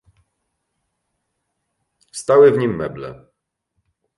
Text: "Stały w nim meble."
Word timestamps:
"Stały 2.11 2.51
w 2.51 2.57
nim 2.57 2.75
meble." 2.75 3.25